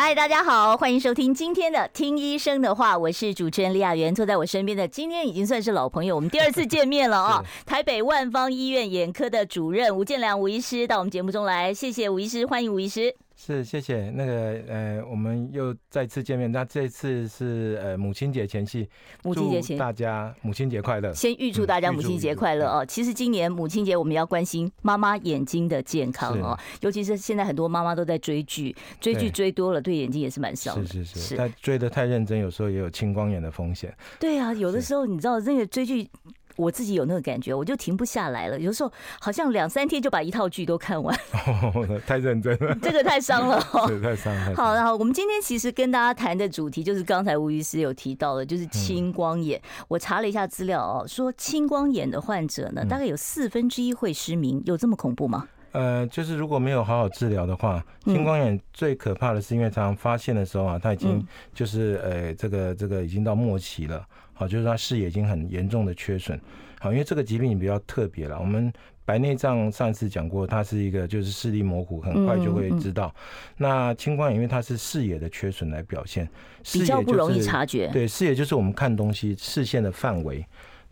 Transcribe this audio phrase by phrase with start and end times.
[0.00, 7.44] 嗨，大家好，欢迎收听今天的《听医生的话》，我是主持人李雅媛，坐在我身边的今天已经算是老朋友，我们第二次见面了啊！
[7.66, 13.12] 台北万方医院眼科的主任吴建良吴医师到我们节目中来，谢谢吴医师，欢迎吴医师。
[13.40, 14.10] 是，谢谢。
[14.10, 16.50] 那个，呃，我们又再次见面。
[16.50, 18.88] 那这次是呃母亲节前夕，
[19.22, 21.14] 母亲节前，大家母亲节快乐。
[21.14, 22.84] 先预祝大家母亲节快乐哦。
[22.84, 30.84] 其实今年母亲节我们要关心妈妈眼睛的健康哦，尤其是现在很多妈妈都在追剧，追剧追多了对眼睛也是蛮伤的。
[30.88, 33.96] 是是是，但追的太认真，有时候也有青光眼的风险。
[34.18, 36.10] 对啊，有的时候你知道那个追剧。
[36.58, 38.58] 我自己有那个感觉，我就停不下来了。
[38.58, 41.16] 有时候好像两三天就把一套剧都看完，
[41.46, 44.56] 哦，太认真了，这个太伤了， 哦，太伤了。
[44.56, 49.58] 好，然后我们今天其实跟大家谈的主题就是刚才吴医师有提到的，就是青光眼。
[49.60, 55.46] 嗯、我查了一下资料哦，说青光眼的患者呢，大概有四分之一会失明，有这么恐怖吗？
[55.72, 64.04] 呃，就是如果没有好好治疗的话，青光眼最可怕的是，因为常常发现的时候啊，他已经就是呃，这个这个已经到末期了。
[64.38, 66.40] 好，就是他视野已经很严重的缺损。
[66.78, 68.38] 好，因为这个疾病比较特别了。
[68.38, 68.72] 我们
[69.04, 73.12] 白内障上次讲过，它是一个就是视力模糊，很快就会知道。
[73.56, 76.28] 那青光眼因为它是视野的缺损来表现，
[76.72, 77.88] 比较不容易察觉。
[77.88, 80.46] 对，视野就是我们看东西视线的范围。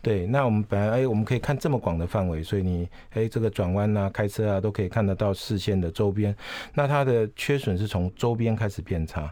[0.07, 6.33] 对，那我们本来哎，我们可以看这么广的范围，所以你哎，这个转弯啊、开车啊，都可以看得到视线的周边。
[6.75, 9.29] 那它的缺损是从周边开始变差，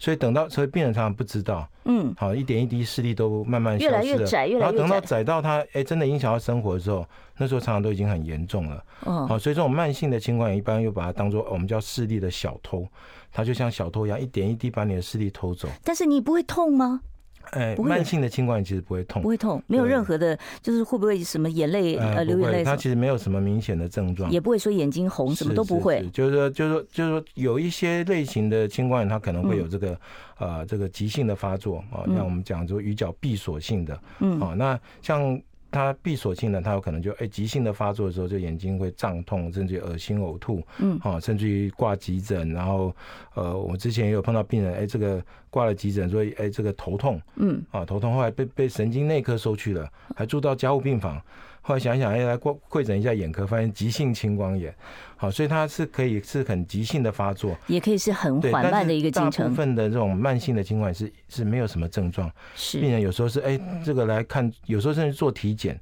[0.00, 4.58] 所以等到所以病人常常不知道，嗯，好，一点一滴视力都慢慢越来越窄，越来越窄。
[4.58, 8.84] 然后等到窄到它哎，真的影响到生活的时候，那时候常常都已经很严重了。
[9.04, 12.84] 嗯，好，所以这种慢性的青光眼一般又把它当做我们叫视力的小偷，
[13.30, 15.68] 它就像小偷一样，一点一滴把你的视力偷走。
[15.84, 17.02] 但是你不会痛吗？
[17.52, 22.64] 哎，慢性的青光眼其实不会痛，不会痛，没有任何的，就是会不会什么眼泪呃流眼泪？
[22.64, 26.08] 它其实没有什么明显的症状，也不会说眼睛红，什么都不会。
[26.12, 29.98] 就是说，就是说，就是说，有一些类型的青光眼，它可能会有这个
[30.38, 35.40] 呃这个急性的发作啊，像我们讲说鱼角闭锁性的，嗯，啊，那像。
[35.76, 42.94] 它闭锁性的，他有可能就哎急性的发作的时候，就眼睛会胀痛，甚至于恶心呕吐，嗯，啊，甚至于挂急诊，然后
[43.34, 51.20] 呃，我之前也有碰到病人，哎，这个挂了急诊，所以哎这个头痛，嗯，啊头痛，后来被被神经内科收去了，还住到加护病房。
[51.66, 54.72] 后来想一想，哎，来过会诊一下眼科，发现急性青光眼，
[55.16, 59.46] 好，所以它是可以是很急性的发作，也可以是很缓慢的一个进程。
[59.46, 65.76] 大部分的这种慢性的青光眼是是没有什么症状，是病人有时候是哎，这个来看，有时候甚至做体检。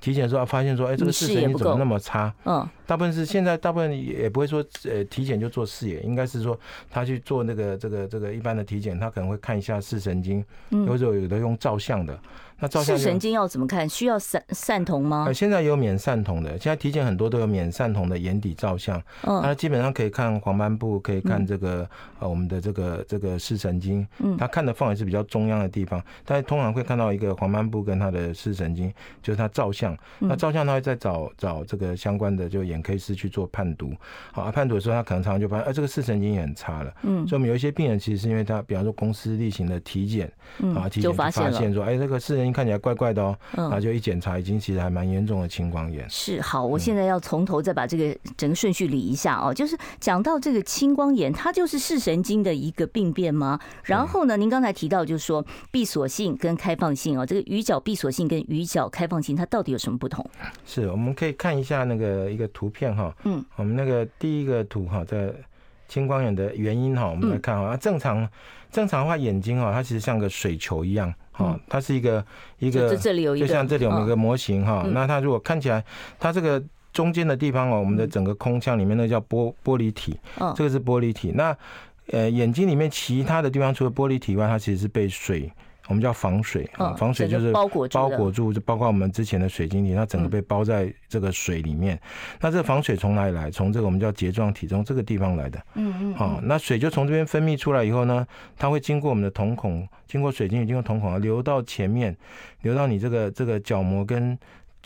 [0.00, 2.32] 体检的时候发现说，哎，这个视神经怎么那么差？
[2.44, 10.42] 嗯，大部分是现在大部分也不会说，呃，体检就做视野，应该是说他去做那个这个这个一般的体检，他可能会看一下视神经，
[10.86, 12.18] 或者有的用照相的。
[12.60, 13.88] 那照相视神经要怎么看？
[13.88, 15.26] 需要散散瞳吗？
[15.28, 19.00] 呃，现在有免散瞳的，现在体检很多都有免散瞳的眼底照相。
[19.22, 21.88] 嗯，它基本上可以看黄斑部，可以看这个
[22.18, 24.04] 呃我们的这个这个视神经。
[24.18, 29.96] 嗯，它看的范围是比较中央的地方，但是通常会看到一个黄斑部跟它的视神经，就是它照相。
[30.18, 33.92] 那照相他会再找找这个相关的就眼科医师去做判读。
[34.32, 36.92] 好，啊，判读的时候他可能常常就发现，哎，这个视神经也很差了。
[37.02, 40.30] 嗯，所以我们有一些病人其实是因为他，比方说公司例行的体检，
[40.74, 46.08] 啊，体检就发现说，哎，这个视神经看起来怪怪的哦，然后就一检查，已经其实还蛮严重的青光眼。
[46.08, 53.58] 是，好，我现在要从头再把这个整个顺序理一下哦，就是讲到这个青光眼，它就是视神经的一个病变吗？
[53.84, 60.24] 然后呢，您刚才提到就是说闭锁性跟开放性哦，这个鱼角闭锁性跟鱼角开放性，它到底有什么不同？
[60.64, 65.32] 是，我们可以看一下那个一个图片哈，嗯，我们那个第一个图哈，在
[65.88, 68.28] 青光眼的原因哈，我们来看哈，正常
[68.70, 71.12] 正常的话眼睛哈，它其实像个水球一样。
[71.38, 72.24] 哦，它是一个
[72.58, 72.88] 一个，
[73.36, 74.84] 就像这里我们一个模型哈。
[74.92, 75.84] 那它如果看起来，
[76.18, 76.60] 它这个
[76.92, 80.18] 中间的地方哦，我们的整个空腔里面那叫玻玻璃体，
[80.56, 81.30] 这个是玻璃体。
[81.36, 81.56] 那
[82.08, 85.48] 呃，眼睛里面其他的地方除了玻璃体外，它其实是被水。
[85.88, 91.98] 我们叫防水啊，防水就是包裹包裹住，就包括我们之前的水晶体，它整个被包在这个水里面。
[92.40, 93.50] 那这个防水从哪里来？
[93.50, 95.60] 从这个我们叫睫状体中这个地方来的。
[95.74, 96.14] 嗯嗯。
[96.14, 98.26] 好，那水就从这边分泌出来以后呢，
[98.56, 102.16] 它会经过我们的瞳孔，经过水晶体，经过瞳孔，流到前面，
[102.62, 104.38] 流到你这个这个角膜跟。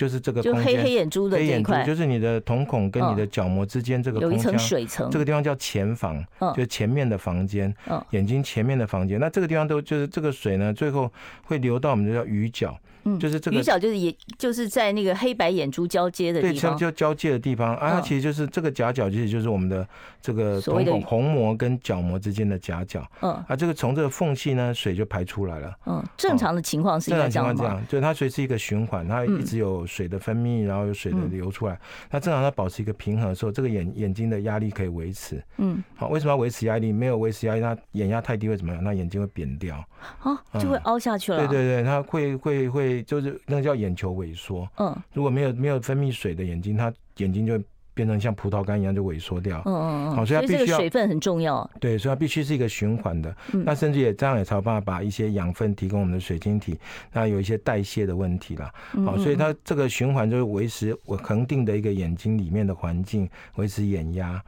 [0.03, 7.73] 就是这个空间，黑黑眼珠的黑眼珠，就是你的瞳孔跟你的角膜之间这个有一层水层，这个地方叫前房，就是前面的房间，
[8.11, 9.21] 眼睛前面的房间。
[9.21, 11.09] 那这个地方都就是这个水呢，最后
[11.45, 12.77] 会流到我们这叫鱼角。
[13.05, 19.87] 嗯，就是这个鱼角就是也就是在那个黑白眼珠交接的地方，对，就交界的地方啊，它其实就是这个夹角，其实就是我们的
[20.21, 23.07] 这个瞳孔虹膜跟角膜之间的夹角。
[23.21, 25.75] 嗯，啊，这个从这个缝隙呢，水就排出来了。
[25.87, 27.31] 嗯，正常的情况是这样吗？
[27.31, 31.79] 正常情况这样，对它随时一个循环，它一直有水的分泌，然后有水的流出来。
[32.11, 35.43] 那正常它保持一个平衡的时候，这个眼眼睛的压力可以维持。
[35.59, 36.93] 嗯，好，为什么要维持压力？
[36.93, 38.83] 没有维持压力，它眼压太低会怎么样？
[38.83, 39.85] 那眼睛会扁掉。
[40.19, 41.39] 啊，就会凹下去了。
[41.39, 44.69] 对对对，它会会会，就是那个叫眼球萎缩。
[44.79, 47.63] 嗯，如果没有没有分泌水的眼睛，它眼睛就
[47.95, 49.63] 变成像葡萄干一样就萎缩掉。
[49.67, 50.17] 嗯嗯嗯。
[50.17, 51.71] 好，所以它必须要水分很重要。
[51.79, 53.37] 对，所以它必须是一个循环的。
[53.53, 53.63] 嗯。
[53.65, 56.77] 那甚至也这样也才有办法把一些养分提供我们的水晶体，
[57.13, 58.73] 那有一些代谢的问题啦。
[59.05, 64.43] 好，所以它这个循环就是维持我恒定的一个眼睛里面的环境，维持眼压。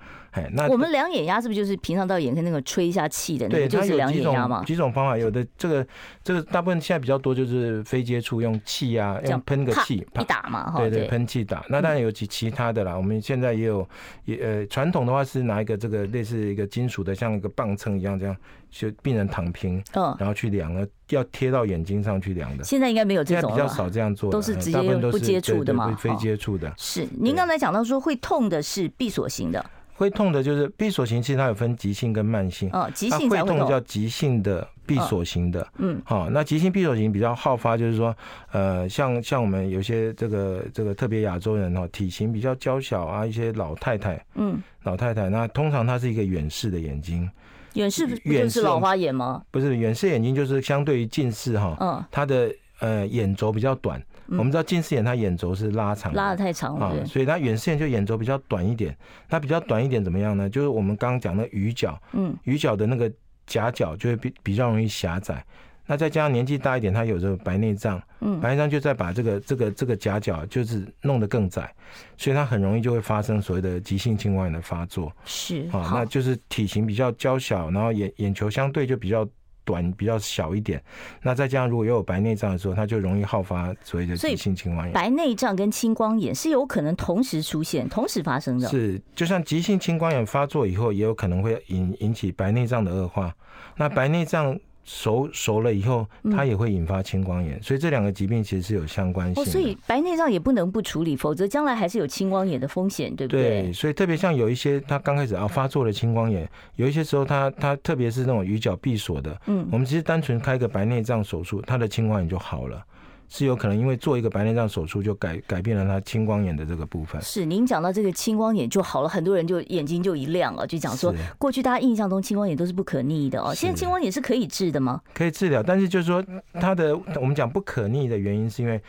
[0.53, 4.65] 那我们量眼压是不是就是平常到眼科那个吹一下气的那个，就是量眼压嘛？
[4.65, 5.87] 几种方法，有的这个
[6.23, 11.65] 这个大部分现在比较多就是非接触用气啊，用喷个气一打嘛，对对，喷气打。
[11.69, 13.89] 那当然有其其他的啦，我们现在也有
[14.25, 18.37] 也呃传统的话是拿一个这个类似一个金属的，像一个磅秤一样这样，
[18.71, 22.65] 就病人躺平，嗯，然后去量了，要贴到眼睛上去量的。
[22.65, 24.81] 现在应该没有这种，比较少这样做，都是直接
[25.11, 26.73] 不接触的嘛，非接触的。
[26.77, 29.65] 是，您刚才讲到说会痛的是闭锁型的。
[29.95, 32.69] 会痛的就是闭锁型，其实它有分急性跟慢性。
[32.73, 35.67] 哦，急性会痛叫急性的闭锁型的。
[35.79, 38.15] 嗯，好，那急性闭锁型比较好发，就是说，
[38.51, 47.31] 呃，像像我们有些这个这个特别亚洲人哈，体型比较娇小啊，一些老太太，嗯，老太太，那通常它是一个远视的眼睛。
[47.75, 49.43] 远视不就是老花眼吗？
[49.51, 54.01] 不是，远视眼睛就是相对于近视哈，嗯，它的呃眼轴比较短。
[54.29, 58.97] 我们知道近视眼它眼轴是拉长，拉的太长了，所以它远视眼就眼轴比较短一点。
[59.29, 60.49] 它比较短一点怎么样呢？
[60.49, 63.11] 就是我们刚刚讲的鱼角，嗯，鱼角的那个
[63.47, 65.45] 夹角就会比比较容易狭窄。
[65.87, 71.71] 那再加上年纪大一点，他有这个白内障，嗯，白内障就在把这个这个这个夹角就是弄得更窄，
[72.17, 75.13] 所以他很容易就会发生所谓的急性青光眼的发作。
[75.27, 79.29] 是啊，那就是体型比较娇小，然后眼眼球相对就比较。
[79.65, 80.83] 短比较小一点，
[81.23, 84.93] 那再加上如果又有白内障的时候，它就容易好发所谓的急性青光眼。
[84.93, 88.69] 白内障跟青光眼是有可能同时出现、同时发生的。
[88.69, 93.35] 是，就像急性青光眼发作以后，也有可能会引引起白内障的恶化。
[93.77, 94.59] 那白内障。
[94.85, 99.41] 熟熟了以后，它也会引发青光眼，嗯、所以这两个疾病其实是有相关性的。
[99.41, 103.63] 哦，所以白内障也不能不处理，否则将来还是有青光眼的风险，对不对？
[103.63, 112.85] 对，所以特别像有一些他刚开始啊发作的青光眼，有一些时候他他特别是那种鱼角闭锁的，嗯，我们其实单纯开个白内障手术，他的青光眼就好了。
[113.29, 117.21] 是有可能因为做一个白内障手术就改改变了他青光眼的这个部分。
[117.23, 125.01] 是您讲到这个青光眼就好了，很多人就眼睛就一亮了，就讲说过去大家印象中青光眼都是不可逆的哦，现在青光眼是可以治的吗？
[125.13, 126.25] 可以治疗，但是就是说
[126.55, 128.81] 它的我们讲不可逆的原因是因为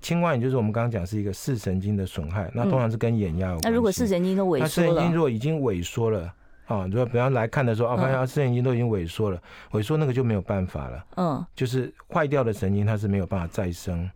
[0.00, 3.68] 青光眼就是我们刚刚讲是一个视神经的损害，那通常是跟眼压有关系。
[3.68, 6.32] 那如果视神经都萎缩了，视神经如果已经萎缩了。
[6.68, 9.42] 啊，如果比方来看的时候，啊，发现肾神经都已经萎缩了，
[9.72, 11.04] 萎缩那个就没有办法了。
[11.16, 14.08] 嗯，就是坏掉的神经它是没有办法再生。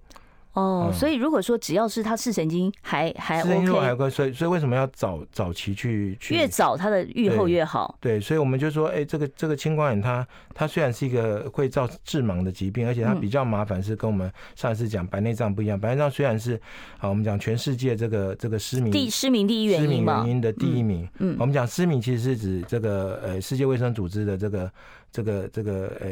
[0.55, 6.35] 哦，所以如果说只要是他视神经还还 OK，还 OK，所以所以为什么要早早期去去？
[6.35, 7.97] 越早他的愈后越好。
[8.01, 15.81] 对，所以我们就说，哎，这个这个青光眼它它虽然是一个会造致盲的疾病，而且它比较麻烦，是跟我们上一次讲白内障不一样。
[15.81, 16.61] 白内障虽然是
[16.99, 21.09] 啊，我们讲全世界这个这个失明第失明第一原因失明原因的第一名。
[21.19, 24.71] 嗯，我们讲失明其实是指这个呃世界卫生组织的这个。
[25.13, 26.09] 这个这个呃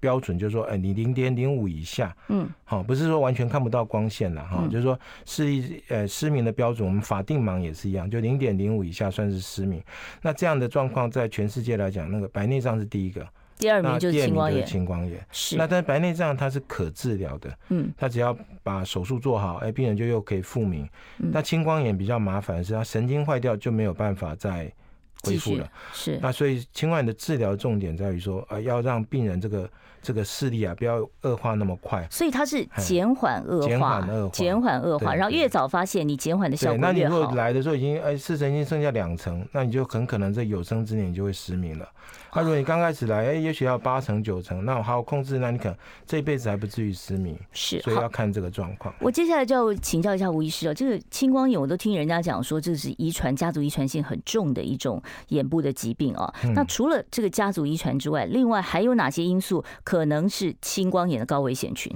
[0.00, 9.82] 标准就是说，哎，你零点零五以下，嗯，好，不是说完全看不到光线了哈，就是说视力呃失明的标准，我们法定盲也是一样，就零点零五以下算是失明。
[10.22, 13.28] 那这样的状况在全世界来讲，那个白内障是第一个，
[13.58, 14.66] 第二名就是青光眼。
[14.66, 15.56] 青光眼是。
[15.56, 20.88] 那但是白内障它是可治疗的，嗯，他只要把手术做好，哎，病人就又可以复明。
[21.18, 24.72] 那青光眼比较麻烦的是，它神经坏掉就没有办法再。
[25.22, 26.18] 恢复了，是。
[26.22, 29.70] 那所以青冠的治疗重点在于说，呃，要让病人这个
[30.02, 36.86] 这个视力啊不要恶化那么快，所以它是减缓恶化，减缓恶化，减缓恶化，然后越早发现，你减缓的效果越好。
[36.86, 41.88] 那你如果来的时候已经哎视神经剩下两层，那你就很可能在有生之年你就会失明了。
[42.32, 45.76] 那如果你刚开始来，哎，也许要八成九成，那我好好控制，那你可能
[46.06, 47.36] 这一辈子还不至于失明。
[47.52, 48.94] 是，所以要看这个状况。
[49.00, 56.32] 我接下来就要请教一下吴医师哦，这个青光眼我都听人家讲说，这是遗传家族遗传性很重的一种眼部的疾病哦。
[56.54, 61.92] 那除了这个家族遗传之外，另外还有哪些因素可能是青光眼的高危险群？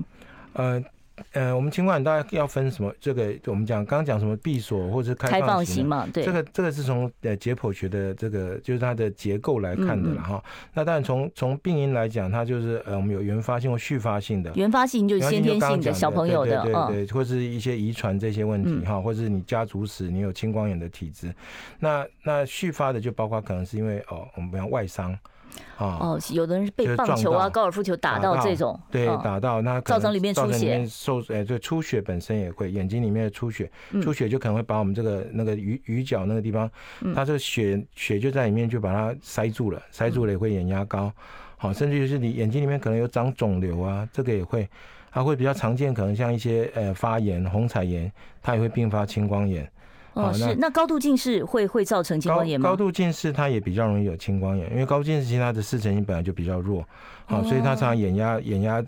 [0.55, 0.83] 呃。
[1.33, 2.93] 呃，我们青光眼大概要分什么？
[3.01, 6.05] 这个我们讲刚刚讲什么闭锁或者是开放型嘛？
[6.13, 10.43] 对，这个这个是从呃解剖学的这个就是它的结构来看的了哈。
[10.73, 14.51] 那当然从从病因来讲，它就是呃我们有原发性或续发性的。
[14.57, 21.33] 原发性就是先天性的小朋友的，对对对，或是一些遗传这些问题哈，或是你家族史你有青光眼的体质。
[21.79, 25.17] 那那续发的就包括可能是因为哦我们比方外伤。
[25.79, 33.71] 哦，有的人是被棒球啊、高尔夫球打到这种，对，打到那造成里面出血，受哎，对，出血本身也会，眼睛里面的出血，
[34.03, 36.71] 出血就可能会把我们这个那个鱼鱼角那个地方，
[37.15, 41.13] 它这个血血就在里面就把它塞住了，塞住了也会眼压高，
[41.57, 44.69] 好，甚至就是你眼睛里面可能有长肿瘤啊，这个也会，
[45.11, 48.11] 它会比较常见，可能像一些呃发炎、虹彩炎，
[48.43, 49.69] 它也会并发青光眼。
[50.15, 52.71] 哦，是那高度近视会会造成青光眼吗？
[52.71, 56.85] 高度近视它也比较容易有青光眼，因为高度近视其实它的视神经本来就比较弱，
[57.27, 58.83] 好，所以它常常眼压眼压。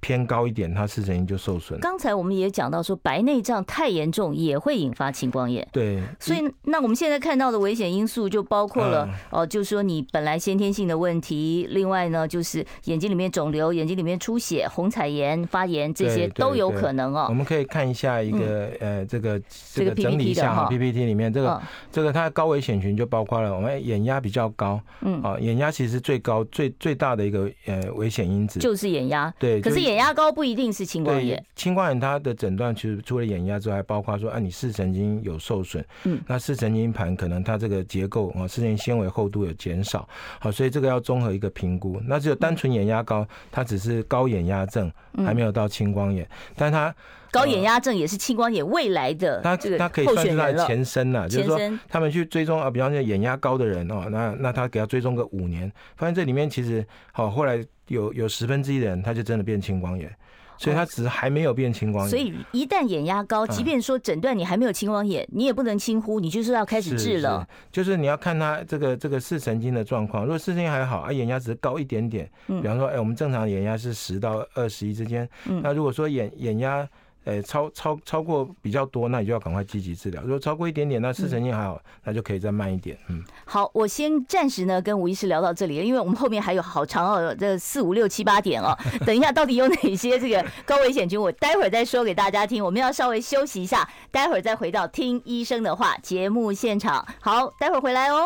[0.00, 1.78] 偏高一点，它视神经就受损。
[1.80, 5.66] 刚才我们也讲到说，白内障太严重也会引发青光眼。
[5.70, 17.26] 对，所以那我们现在看到的危险因素就包括了哦，就是说你本来先天性的问题，另外呢就是眼睛里面肿瘤、眼睛里面出血、虹彩炎、发炎这些都有可能哦。
[17.28, 19.38] 我们可以看一下一个呃这个
[19.74, 29.30] 这个整理一下哈，PPT 里面这个这个它的高危险群就包括了我们眼压比较高，嗯啊眼压其实最高最最大的一个呃危险因子就是眼压。
[29.38, 29.89] 对，可是。
[29.89, 31.44] 眼压高不一定是青光眼。
[31.54, 42.00] 青光眼它的诊断其实除了眼压之外，还包括说，啊，你视神经有受损，嗯，那视神经盘可能它这个结构啊，视神经纤维厚度有减少，好，所以这个要综合一个评估。
[42.06, 44.90] 那只有单纯眼压高，它只是高眼压症，
[45.24, 46.94] 还没有到青光眼，但它
[47.30, 57.64] 高眼压症也是青光眼未来的，它它可以算是它的前身了，就是说他们去追踪啊，比方说眼压高的人哦，那那他给他追踪个五年，发现这里面其实好后来。
[57.90, 60.10] 有有十分之一的人，他就真的变青光眼，
[60.56, 62.10] 所以他只是还没有变青光眼。
[62.10, 67.46] 所以一旦眼压高，即便说诊断你还没有青光眼，你也不能轻忽，你就是要开始治了。
[67.70, 75.28] 就是你要看他这个这个视神经的状况，如果视神经还好啊，眼压只是高一点点，比方说，哎，我们正常眼压是十到二十一之间，
[75.62, 76.88] 那如果说眼眼压。
[77.24, 80.22] 呃，超超超过比较多，那你就要赶快积极治疗。
[80.22, 82.96] 如果超过一点点，那视神经还好，嗯、那就可以再慢一点。
[83.08, 88.74] 嗯，好，我先暂时呢跟吴医师聊到这里，因为我们后面还有好长哦，这四五六七八点哦。
[89.04, 91.20] 等一下，到底有哪些这个高危险群？
[91.20, 92.64] 我待会儿再说给大家听。
[92.64, 97.06] 我们要稍微休息一下，待会儿再回到听医生的话节目现场。
[97.20, 98.24] 好，待会儿回来哦。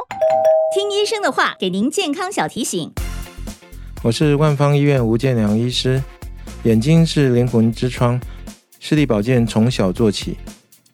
[0.73, 2.93] 听医生的话，给您健康小提醒。
[4.05, 6.01] 我是万方医院吴建良医师，
[6.63, 8.21] 眼睛是灵魂之窗。
[8.87, 10.37] 视力保健从小做起，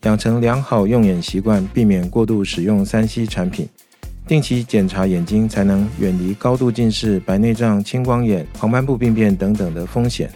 [0.05, 3.69] 养成良好用眼习惯，避免过度使用 3C 产品，
[4.29, 10.31] 定期检查眼睛，才能远离高度近视、白内障、青光眼、黄斑部病变等等的风险。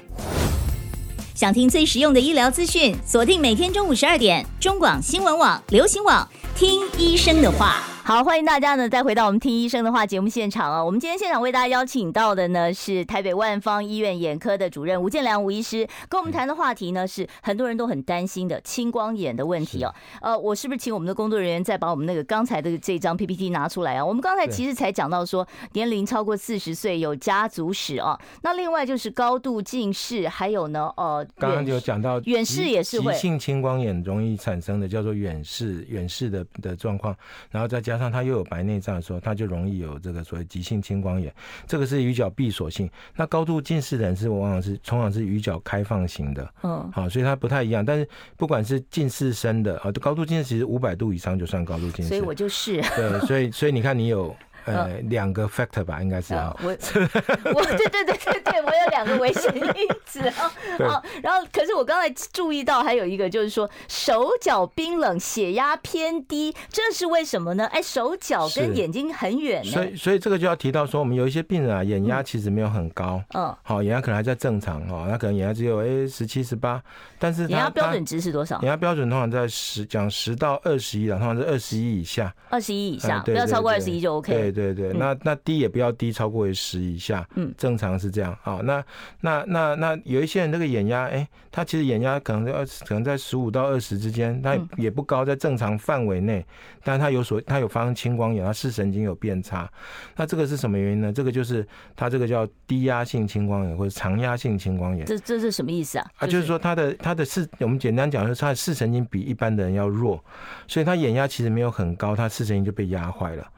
[1.33, 7.94] 想听最实用的医疗资讯，锁定每天中午十二点，中广新闻网、流行网，听医生的话。
[8.07, 10.85] 好，欢迎大家呢，再回到我们听医生的话节目现场啊。
[10.85, 19.95] 我们今天现场为大家邀请到的呢是台北万方医院眼科的主任吴建良吴医师，跟我们谈的话题呢是很多人都很担心的青光眼的问题哦。
[20.21, 24.05] 呃，我是不是请我们的工作人员再把我们那个刚才的这张 PPT 拿出来啊？
[24.05, 28.21] 我们刚才其实才讲到说年龄超过四十岁有家族史啊。
[28.43, 37.17] 那另外就是高度近视，还有呢，呃，刚刚有讲到远视也是会急性青光眼容易产生的叫做远视远视的的状况，
[37.51, 37.94] 然后再加。
[37.95, 41.33] 加上他又有白内障的时候，他就容易有这个所谓急性青光眼。
[41.65, 42.91] 这个是鱼角闭锁性。
[43.15, 46.55] 那高度近视的人是往往是通常是鱼角开放型的。
[46.65, 47.85] 嗯，好，所以它不太一样。
[47.85, 52.09] 但是不管是近视深的啊，高度近视其实五百度以上就算高度近视。
[52.09, 52.83] 所以我就是。
[52.97, 54.35] 对，所以所以你看你有。
[54.65, 56.57] 呃，两个 factor 吧，应该是啊。
[56.63, 56.71] 我
[57.55, 60.53] 我对对对对对，我有两个危险因子啊。
[60.89, 67.67] 好，然后可是我刚才注意到还有一个，就是说手脚冰冷、血压偏低，这是为什么呢？
[67.67, 69.63] 哎，手脚跟眼睛很远。
[69.65, 73.23] 所以所以这个就要提到说，我们有一些病人啊，眼压其实没有很高。
[73.35, 73.55] 嗯。
[73.63, 76.83] 好，眼压可能还在正常哦，那可能眼压只有哎十七十八，
[77.19, 78.61] 但是眼压标准值是多少？
[78.63, 82.35] 眼压标准通常在十讲十到二十一，通常是二十一以下。
[82.51, 84.33] 二十一以下，不要超过二十一就 OK。
[84.33, 88.35] 对对对，那那低也不要低超过于十以下，嗯，正常是这样。
[88.43, 88.83] 好，那
[89.21, 96.47] 那那那有一些人那个眼压，哎，他其实眼压可能在二十，可能在十五到二十之间，他也不高，在正常范围内，
[96.83, 99.71] 但他有所他有发生青光眼，他视神经有变差，
[100.17, 101.13] 那这个是什么原因呢？
[101.13, 105.05] 这个就是他这个叫低压性青光眼或者长压性青光眼。
[105.05, 106.07] 这这是什么意思啊？
[106.19, 110.23] 啊，就是说他的他的视，我们简单讲就是他的视神经比一般的人要弱，
[110.69, 113.51] 所以他眼压其实没有很高，他视神经就被压坏了。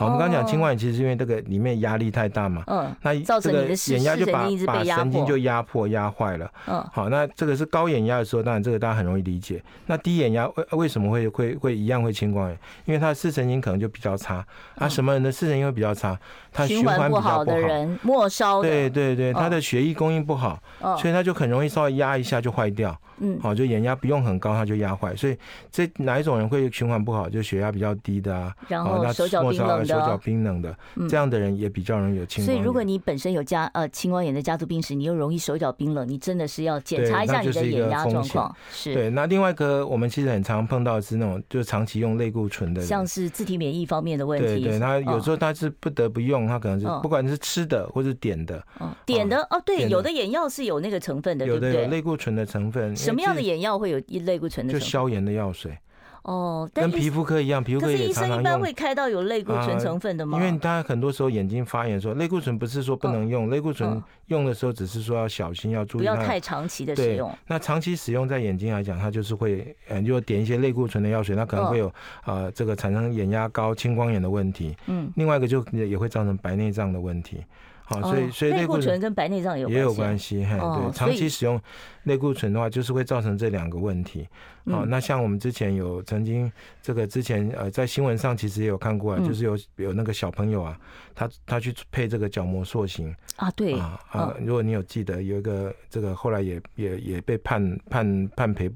[0.00, 9.62] 好，我们刚刚讲青光眼，其实是因为这个里面压力太大嘛，嗯，那这个眼压就把把神经就压迫压坏了，嗯，好，那这个是高眼压的时候，当然这个大家很容易理解。
[9.84, 12.48] 那低眼压为为什么会会会一样会青光？
[12.48, 12.58] 眼？
[12.86, 14.42] 因为他的视神经可能就比较差，
[14.76, 16.18] 啊，什么人的视神经会比较差？
[16.50, 20.58] 他循环不好的人，末梢，对对对，他的血液供应不好，
[20.98, 22.98] 所以他就很容易稍微压一下就坏掉。
[23.20, 25.14] 嗯，好，就眼压不用很高，它就压坏。
[25.14, 25.36] 所以
[25.70, 27.28] 这哪一种人会循环不好？
[27.28, 30.76] 就血压比较低的啊，然后手脚冰冷的，手脚冰冷的，
[31.08, 32.54] 这样的人也比较容易有青光眼。
[32.54, 38.56] 所以如果你本身有家呃青光眼的家族病史，你又容易手脚冰冷，你真的是要检查一下你的眼压状况。
[38.72, 38.94] 是。
[38.94, 44.46] 对，那另外一个我们其实很常碰到的是那种就是长期用类固醇的，像是自体免疫方面的问题。
[44.46, 48.64] 对对，他有时候他是不得不用，他可能是不管是吃的或是点的。
[49.04, 51.68] 点的哦，对，有的眼药是有那个成分的，对不对？
[51.68, 52.96] 有的有类固醇的成分。
[53.10, 53.90] 什么样的眼药会？
[53.90, 55.76] 有一类固醇的，就消炎的药水
[56.22, 58.30] 哦，跟皮肤科一样，皮肤科也常常用。
[58.30, 60.38] 医生一般会开到有类固醇成分的吗？
[60.38, 67.32] 因为大家很多时候眼睛发炎的时候，类固醇不是说不能用，类固醇用的时候只是说要小心，要注意，不要太长期的使用。
[67.48, 71.92] 那长期使用在眼睛来讲，它就是会，嗯，就点一些类固醇的药水，那可能会有
[72.24, 74.76] 呃这个产生眼压高、青光眼的问题。
[74.86, 77.42] 嗯，另外一个就也会造成白内障的问题。
[77.90, 81.60] 好，所以所以类固醇跟白内障有也有关系，对，长期使用
[82.04, 84.28] 类固醇的话，就是会造成这两个问题。
[84.70, 90.78] 好，那像我们之前有曾经这个之前呃在新闻上其实也有看过啊，就是有有那个小朋友啊，
[91.16, 98.70] 他他去配这个角膜塑形啊，对啊啊，如果你有记得有一个这个后来也也也被判判判赔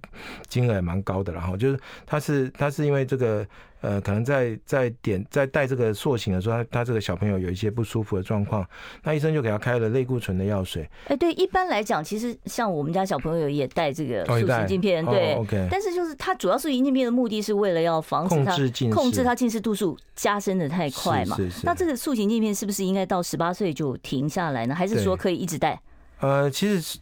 [0.49, 3.47] 金额也蛮高的，然后就是他是他是因为这个。
[3.85, 8.67] 呃，可能在在点在带这个塑形的时候，他他这个小朋友有一些不舒服的状况，
[9.03, 10.89] 那医生就给他开了类固醇的药水。
[11.09, 15.69] 哎，对，一般来讲，其实像我们家小朋友也带这个塑形镜片，对，OK。
[15.71, 18.57] 但是就是他主要塑形镜片的目的是为了要防止他
[18.91, 21.37] 控制他近视度数加深的太快嘛。
[21.37, 21.67] 是是是。
[21.67, 24.75] 那这个塑形镜片是不是应该到十八岁就停下来呢？
[24.75, 25.79] 还是说可以一直戴？
[26.21, 26.99] 呃，其实。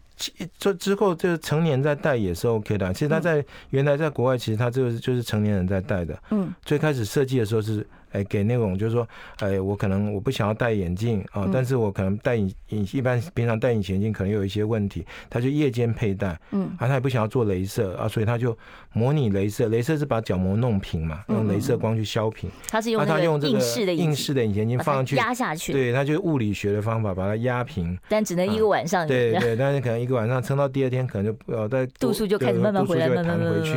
[0.58, 2.92] 这之后，就是成年在戴也是 OK 的。
[2.92, 6.18] 其实他在原来在国外，其实他就是就是成年人在戴的。
[6.30, 7.86] 嗯，最开始设计的时候是。
[8.12, 9.06] 哎，给那种就是说，
[9.38, 18.56] 哎，我可能我不想要戴眼镜啊，但是我可能戴隐隐一般平常戴隐形眼镜可能有一些问题，他就夜间佩戴，嗯，啊，他也不想要做镭射啊，所以他就
[18.92, 33.72] 模拟镭射，镭射是把角膜弄平嘛，用镭射光去削平，他是用他用这个硬式的硬式的隐形眼镜放上去压下去，对，他就物理学的方法把它压平， 但只能一个晚上，对对，但是可能一个晚上撑到第二天，可能就呃在度数就开始慢慢回来，慢慢回去，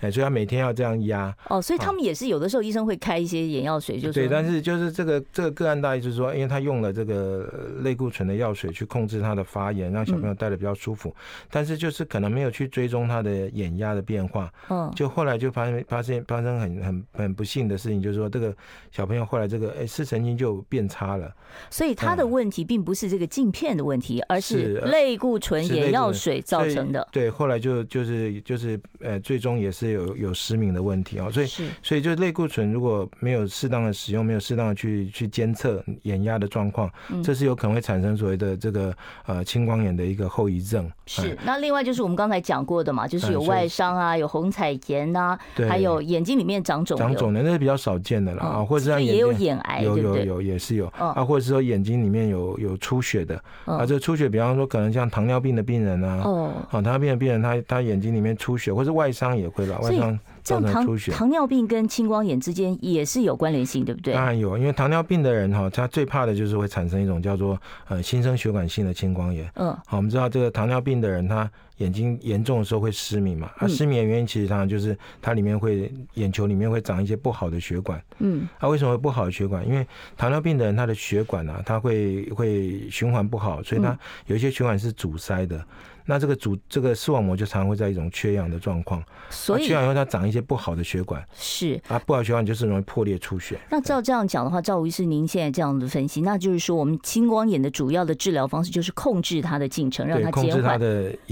[0.00, 1.34] 哎，所以他每天要这样压。
[1.48, 4.56] 哦，所以他们也是有的时候医生会开一些眼药水，就是对，但是。
[4.66, 7.48] 就是这个这个个案大意就是说，因为他用了这个
[7.82, 11.14] 类固醇的药水去控制他的发炎，让小朋友戴的比较舒服，
[11.50, 18.52] 但是就是可能没有去追踪他的眼压的变化，嗯，就后来就发现发现发生很很很不幸的事情，就是说这个
[18.90, 21.32] 小朋友后来这个哎视神经就变差了，
[21.70, 27.06] 所以他的问题并不是这个镜片的问题，而是类固醇眼药水造成的。
[27.12, 31.46] 对，后来就就是就是呃最终也是有有失明的问题啊，所以
[31.82, 36.88] 所以就类固醇如果没有适当的使用，没有适当的去去监测眼压的状况，
[37.20, 38.94] 这是有可能会产生所谓的这个
[39.26, 40.88] 呃青光眼的一个后遗症。
[41.06, 45.36] 是，那另外就是我们刚才讲过的嘛，就是有外伤啊，有虹彩炎呐，
[45.68, 60.16] 还有眼睛里面长肿长肿的，那是比较少见的了啊，或者是也有眼癌，有有有也是有啊，或者是说眼睛里面有有出血的啊，这出血，比方说可能像糖尿病的病人啊，哦，糖尿病的病人他他眼睛里面出血，或是外伤也会吧，外伤。
[60.46, 64.14] 像糖糖尿病跟青光眼之间也是有关联性，对不对？
[64.14, 69.50] 当然有，因为糖尿病的人哈，他最怕的就是会产生一种叫做呃新生血管性的青光眼。
[69.56, 73.50] 嗯，好，我们知道这个糖尿病的人，他眼睛严重的时候会失明嘛。
[73.56, 78.00] 啊，失明的原因其实上就是它里面会眼球里面会长一些不好的血管。
[78.20, 79.66] 嗯，啊，为什么会不好的血管？
[79.66, 79.84] 因为
[80.16, 85.60] 糖尿病的人他的血管啊，他会会循环不好，所以他有一些血管是阻塞的。
[86.06, 93.58] 那这个主这个视网膜就常常会在一种缺氧的状况，所以缺氧以后它长一些不好的血管，是啊，不好的血管就是容易破裂出血。
[93.68, 100.78] 那照这样讲的话，赵医师您现在这样的分析，那就是说我们青光眼的主要的治疗方式就是控制它的进程，让它减缓。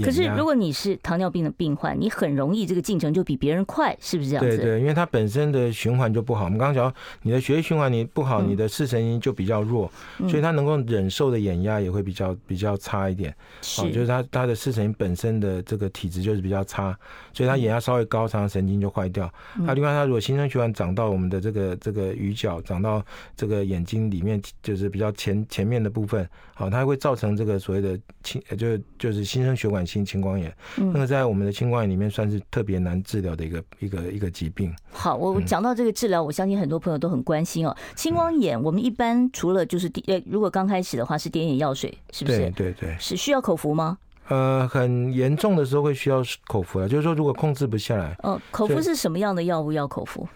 [0.03, 4.57] 可是如果你是糖尿病的病患，你很容易这个进程就比别人快，是不是这样子？
[4.57, 6.43] 对对，因为它本身的循环就不好。
[6.43, 9.89] 我们刚刚讲你的血液循环你不好，你的视神经就比较弱，
[10.27, 13.33] 所以它能够忍受的眼压也会比较比较差一点。
[13.61, 14.53] 是，就是它它的。
[14.65, 16.97] 视神经本身的这个体质就是比较差，
[17.33, 19.31] 所以他眼压稍微高，常常神经就坏掉。
[19.59, 23.03] 那另外，他如果新生血管长到我们的这个这个鱼角，长到
[23.35, 30.51] 这个眼睛里面，就是比较前前面的部分，好，它会造成这个所谓的青，就就是新生血管性青光眼。
[30.75, 34.73] 那个在我们的青光眼里面算是特别难治疗的一个一个一个疾病。
[34.91, 37.75] 好，我讲到这个治疗，我相信很多朋友都很关心哦。
[37.95, 42.37] 青光眼，我们一般除了就是呃，如果刚开始的话是点眼药水，是不是？
[42.37, 43.97] 对对对，是需要口服吗？
[44.27, 48.15] 呃，很严重的时候会需要口服了，就是说如果控制不下来。
[48.23, 50.27] 哦，口服是什么样的药物要口服？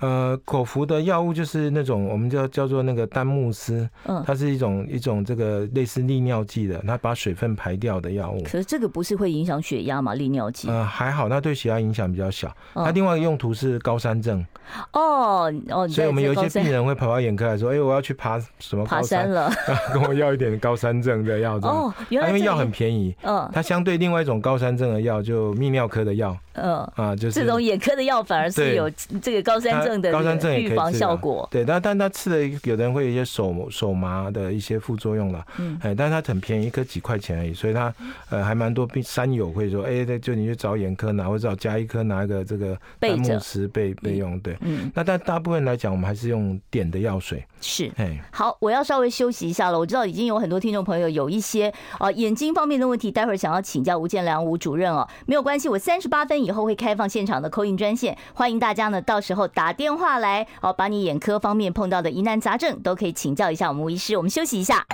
[0.00, 8.42] 呃，口服的药物就是那种我们叫叫做那个丹木斯，嗯，它是一种一种这个类似利尿剂的，它把水分排掉的药物。
[8.42, 10.14] 可是这个不是会影响血压吗？
[10.14, 10.68] 利尿剂？
[10.68, 12.54] 呃，还好，那对血压影响比较小。
[12.74, 14.44] 它另外一个用途是高山症。
[14.92, 19.50] 哦哦，所以我们有一些病人会跑到眼科来说：“哎，我要去爬什么爬山了，
[19.92, 23.14] 跟我要一点高山症的药。”哦，原来因为药很便宜。
[23.22, 26.36] 嗯，它相对另外一种高山症的药，就泌尿科的药。
[26.62, 26.92] 嗯。
[26.94, 28.90] 啊，就是这种眼科的药反而是有
[29.22, 30.12] 这个高山症的。
[30.12, 31.48] 高山症预防效果。
[31.50, 37.92] 对，但但他吃的有的人会有一些手手麻的一些副作用了，嗯，哎，但是它很便宜，一颗几块钱而已，所以它
[38.30, 47.44] 呃还蛮多病山友会说，哎，对，就你去找眼科拿，或者找加医科拿一个这个丹木石备备用，对，嗯，那但大部分来讲，我们还是用点的药水。
[47.60, 49.78] 是，哎，好，我要稍微休息一下了。
[49.78, 60.46] 我知道已经有很多听众朋友有一些啊眼睛方面的问题，待会儿想要请教吴建良吴主任哦，没有关系，我三十八分以后会开放现场的 call in 专线，欢迎大家呢到时候打电话来。
[60.60, 64.16] 哦，把你眼科方面碰到的疑难杂症都可以请教一下我们吴医师。
[64.16, 64.86] 我们休息一下，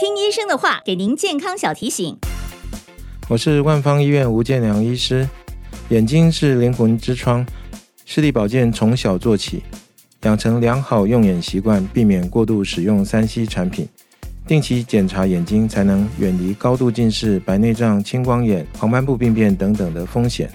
[0.00, 2.16] 听医生的话，给您健康小提醒。
[3.28, 5.26] 我是万方医院吴建良医师。
[5.90, 7.44] 眼睛是灵魂之窗，
[8.06, 9.62] 视力保健从小做起，
[10.24, 13.86] 养成良好用眼习惯，避免过度使用三 C 产品，
[14.46, 20.50] 定期检查眼睛，才能远离高度近视、白内障、青光眼、黄斑部病变等等的风险。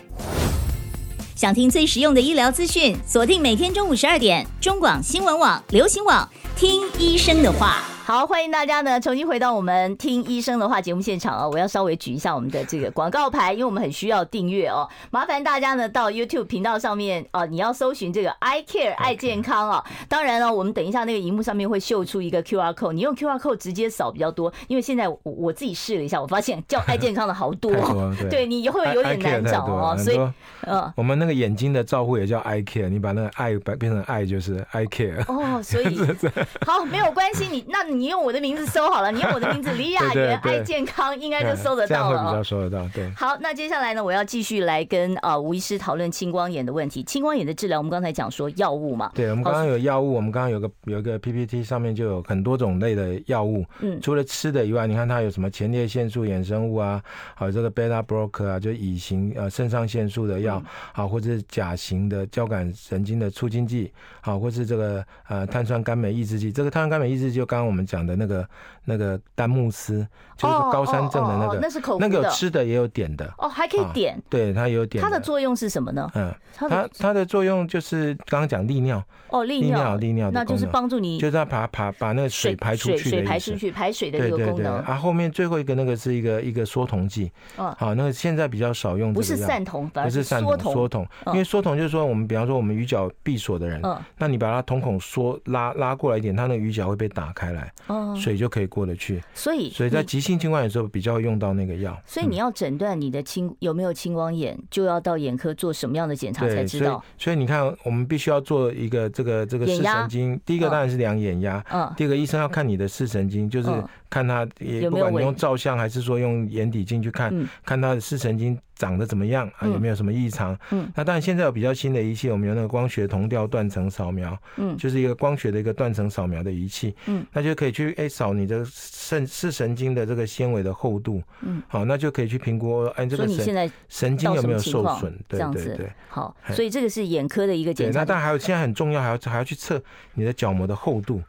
[1.36, 7.84] 想听最实用的医疗资讯，锁定每天中午十二点，中广新闻网、流行网，听医生的话。
[8.10, 11.48] 好，欢迎大家呢重新回到我们听医生的话节目现场啊！
[11.48, 14.89] 我要稍微举一下我们的这个广告牌，因为我们很需要订阅哦。
[15.12, 19.86] 麻烦大家呢到 YouTube 频道上面啊，你要搜寻这个 Eye Care 爱健康啊。
[20.08, 24.52] 当然了，我们等一下那个荧幕上面会秀出一个 QR code，你用 QR code 直接扫比较多。
[24.67, 27.72] 因为现在我我自己试了一下，我发现叫 爱健康的好多，
[28.17, 29.95] 对，对你会有点难找哦。
[29.95, 30.17] 所以，
[30.62, 35.62] 嗯，我们那个眼睛的照护也叫 Eye Care，你把那个爱变成爱就是 Eye Care 哦。
[35.62, 35.95] 所以
[36.65, 37.98] 好，没有关系，你那你。
[37.99, 42.15] 你用我的名字搜好了，你用我的名字李雅媛 爱健康，应该就搜得到了。
[42.15, 43.12] 这样会比较搜得到，对。
[43.12, 47.03] 好，那接下来呢，我要继续来跟啊吴医师讨论青光眼的问题。
[47.03, 49.12] 青光眼的治疗，我们刚才讲说药物嘛。
[49.13, 53.65] 对，我们刚刚有药物，我们刚刚有个有一个 PPT 上面就有很多种类的药物。
[53.81, 53.99] 嗯。
[54.01, 57.01] 除了吃的以外，你看它有什么前列腺素衍生物啊，
[57.35, 66.51] 还有这个 beta blocker 啊，就乙型呃肾上腺素的药，好，或者是甲型的交感神经的促进剂，好，或是这个呃碳酸甘镁抑制剂。
[66.51, 68.47] 这个碳酸甘镁抑制剂就刚刚我们们讲的那个。
[68.89, 70.05] 那个丹木斯
[70.39, 73.32] 就是高山症的那个，那是口那个有吃的也有点的。
[73.38, 75.04] 哦，还可以点，对，它有点。
[75.04, 76.10] 它的作用是什么呢？
[76.15, 79.04] 嗯，它它的作用就是刚刚讲利尿。
[79.28, 79.97] 哦，利尿。
[79.97, 84.78] 利尿，那就是帮助你，就是它把把把那个水排出去，水排出去排水的一个功能。
[84.80, 93.82] 啊，后面最后一个那个是一个一个缩瞳剂，好，那个现在比较少用，不是散瞳，不是散瞳，缩瞳，因为缩瞳就是说我们比方说我们鱼角闭锁的人，
[94.17, 98.15] 那你把它瞳孔缩拉拉过来一点，它那个鱼角会被打开来，哦。
[98.15, 99.23] 水就可以过得去。
[99.34, 101.97] 所以，所以在急性青光眼的时候，比较用到那个药。
[102.05, 107.01] 所以你要诊断你的青有没有青光眼，就要到眼科做什么样的检查才知道。
[107.17, 110.39] 所以你看，我们必须要做一个这个这个视神经。
[110.45, 113.69] 第一个当然是量眼压，嗯，第二个医生要看你的视神经，就是
[114.09, 118.59] 看他也不管你用照相还是说用眼底镜去看，看他的视神经。
[118.79, 119.67] 长得怎么样啊？
[119.67, 120.57] 有没有什么异常？
[120.71, 137.99] 嗯，那当然现在有比较新的仪器，我们有那个光学同调断层扫描，嗯，就是一个光学的一个断层扫描的仪器，嗯，那就可以去哎扫你的肾视神经的这个纤维的厚度，嗯，好，那就可以去评估哎这个神神经有没有受损，对对对，好，所以这个是眼科的一个检查。
[137.99, 141.21] 那当然还有现在很重要，还要还要去测你的角膜的厚度。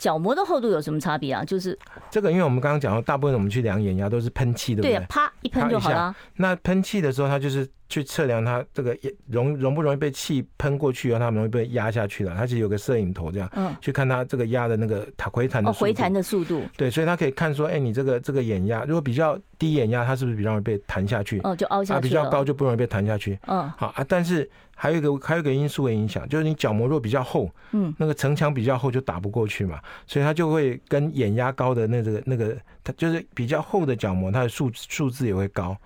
[0.00, 1.44] 角膜的厚度有什么差别啊？
[1.44, 1.78] 就是
[2.10, 4.96] 这个，因为我们刚刚讲到，大部分我们去量眼压都是喷气，对不对？
[4.96, 6.16] 对，啪一喷就好了。
[6.36, 8.96] 那喷气的时候，它就是去测量它这个
[9.28, 12.34] 容容不容易被气喷过去，然后它容易被压下去了。
[12.34, 16.62] 它其实有个摄影头这样，嗯，去看它这个压的那个它回弹的回弹的速度。
[16.76, 21.40] 对，所以它可以看说，哎，你这个这个眼压如果比较低眼压，它是不是比较容易被弹下去？
[21.40, 21.98] 哦，就凹下去。
[21.98, 23.38] 啊，比较高就不容易被弹下去。
[23.48, 24.48] 嗯，好啊，但是。
[24.82, 35.76] 还有一个还有一个因素的影响，就是你角膜若比较厚，嗯，那个城墙比较厚就打不过去嘛，所以它就会跟眼压高的那个那个，它就是比较厚的角膜，它的数数字也会高。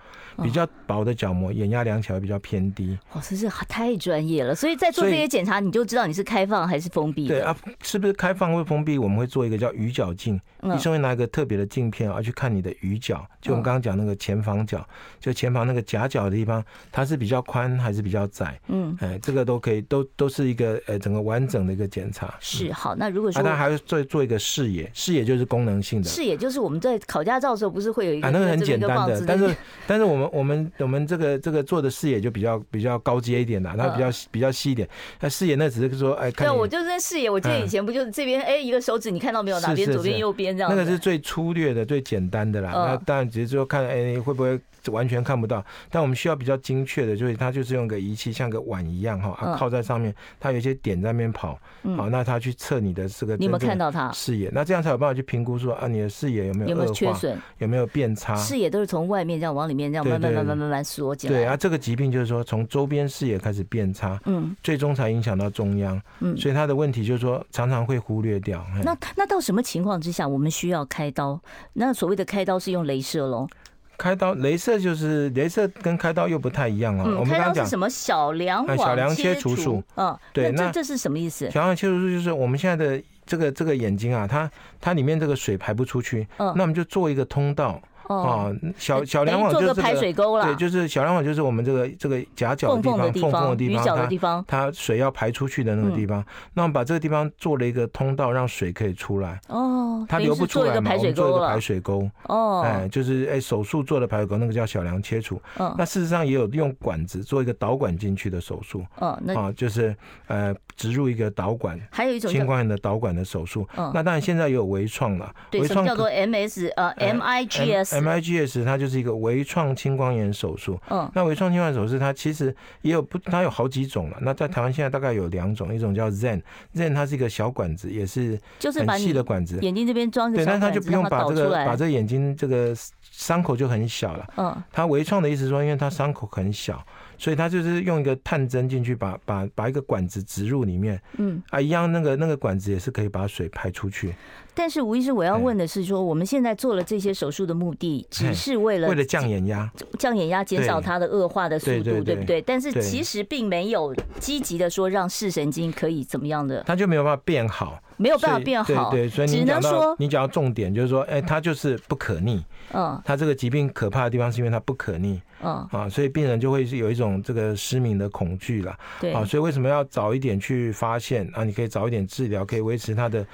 [0.42, 2.98] 比较薄的角膜，眼压量起来比较偏低。
[3.12, 4.52] 哦，真是太专业了。
[4.52, 7.28] 所以在做这些检查，你就知道你是开放还是封闭。
[7.28, 8.98] 对啊，是不是开放或封闭？
[8.98, 13.24] 我们会做一个叫鱼角镜，医生会拿一个特别的镜片啊，去看你的鱼角。
[13.40, 14.84] 就我们刚刚讲那个前房角，
[15.20, 18.60] 就前房那个夹角的地方，它是比较宽还是比较窄？
[18.66, 22.34] 嗯，哎，这个都可以，都都是一个呃整个完整的一个检查。
[22.40, 26.08] 是好，那如果说，那还要做做一个视野，视野就是功能性的。
[26.08, 30.24] 视野就是我们在考驾照的时候不是会有一个啊，那个很简单的，但是但是我们。
[30.34, 34.88] 我们我们这个这个做的视野就比较比较高阶一点的，它比较比较细一点。
[35.20, 36.48] 那视野那只是说，哎，看。
[36.48, 37.30] 对，我就是视野。
[37.30, 39.60] 我记得以前不就是这边，哎，一个手指你看到没有？
[39.60, 39.90] 哪边？
[39.92, 40.70] 左边、右边这样。
[40.70, 42.72] 那个是最粗略的、最简单的啦。
[42.72, 44.58] 那当然只是说看，哎，会不会
[44.90, 45.64] 完全看不到？
[45.88, 51.58] 但我们需要比较精确的，就是它就是用个仪器，像个碗一样哈，它靠在上面，它有一些点在那边跑。
[51.96, 54.50] 好，那它去测你的这个你有没有看到它视野？
[54.52, 57.38] 那这样才有办法去评估说啊，你的视野有没有有没有缺损？
[57.58, 58.34] 有没有变差？
[58.36, 61.36] 视野都是从外面这样往里面这样慢慢慢慢慢慢缩进来。
[61.36, 68.64] 对啊，这个疾病就是说从周边视野开始变差，嗯，最终才影响到中央，嗯，所以他的问题就是说常常会忽略掉。
[68.82, 71.40] 那那到什么情况之下我们需要开刀？
[71.74, 73.48] 那所谓的开刀是用镭射喽？
[73.96, 77.04] 开刀，镭射就是镭射跟开刀又不太一样啊。
[77.04, 79.80] 我们刚刚讲什么小梁网小梁切除术？
[79.94, 81.48] 嗯，对，那这是什么意思？
[81.48, 87.80] 小梁切除术就是我们现在的这个这个眼睛啊，它它里面这个水排不出去，嗯，那我们就做一个通道。
[88.06, 90.44] 哦，小小梁网就是这个排水沟了。
[90.44, 96.22] 对，就是小梁网就是我们这个这个夹角的地方，缝缝的地方，它它水要排出去的那个地方。
[96.52, 99.40] 那我们把这个地方做了一个通道，让水可以出来。
[99.48, 102.06] 哦，它流不出来嘛，我们做一个排水沟。
[102.24, 105.40] 哦，哎，就是哎手术做的排水沟，那个叫小梁切除。
[105.56, 108.84] 嗯，那事实上也有用管子做一个导管进去的手术。
[108.96, 113.66] 哦，那啊就是呃植入一个导管，还有一种青光眼的导管的手术。
[113.76, 115.34] 嗯，那当然现在也有微创了。
[115.50, 120.80] 对，什么叫做 MS 呃 MIGS？MIGS 它就是一个微创青光眼手术。
[120.90, 124.18] 嗯，那微创青光眼手术它其实也有不，它有好几种了。
[124.20, 132.74] 那在台湾现在大概有两种，一种叫 Zen，Zen 它是一个小管子，也是就是很细的管子，眼睛这边装对，但是它就不用把这个把这个眼睛这个
[133.10, 134.26] 伤口就很小了。
[134.36, 136.84] 嗯，它微创的意思说，因为它伤口很小。
[137.18, 144.14] 所以他就是用一个探针进去，把把把一个管子植入里面，嗯啊，一样那个那个管子也是可以把水排出去。
[144.56, 152.40] 但是吴医师，我要问的是说，我们现在做了这些手术的目的，只是为了为了降眼压，降眼压，减少它的恶化的速度，对不对？
[152.40, 157.80] 但是其实并没有积极的说让视神经可以怎么样的，它就没有办法变好。
[157.96, 162.44] 没有办法变好，对对，所以你讲到你讲到重点就是说，哎，它就是不可逆。
[162.72, 165.20] 嗯，它这个疾病可怕的地方是因为它不可逆。
[165.42, 168.76] 嗯啊，所以病人就会是有一种这个失明的恐惧了。
[169.00, 171.44] 对啊，所以为什么要早一点去发现啊？
[171.44, 173.24] 你可以早一点治疗，可以维持他的，